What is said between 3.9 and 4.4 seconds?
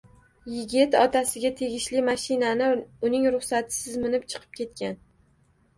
minib